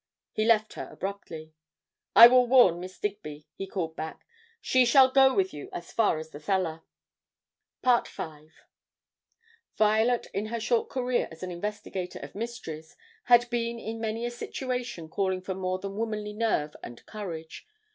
He 0.31 0.45
left 0.45 0.73
her 0.73 0.89
abruptly. 0.89 1.53
"I 2.15 2.25
will 2.25 2.47
warn 2.47 2.79
Miss 2.79 2.97
Digby," 2.97 3.45
he 3.53 3.67
called 3.67 3.95
back. 3.95 4.25
"She 4.59 4.83
shall 4.83 5.11
go 5.11 5.35
with 5.35 5.53
you 5.53 5.69
as 5.71 5.91
far 5.91 6.17
as 6.17 6.31
the 6.31 6.39
cellar." 6.39 6.81
V 7.83 8.49
Violet 9.77 10.25
in 10.33 10.47
her 10.47 10.59
short 10.59 10.89
career 10.89 11.27
as 11.29 11.43
an 11.43 11.51
investigator 11.51 12.17
of 12.17 12.33
mysteries 12.33 12.97
had 13.25 13.47
been 13.51 13.77
in 13.77 14.01
many 14.01 14.25
a 14.25 14.31
situation 14.31 15.07
calling 15.07 15.39
for 15.43 15.53
more 15.53 15.77
than 15.77 15.95
womanly 15.97 16.33
nerve 16.33 16.75
and 16.81 17.05
courage. 17.05 17.67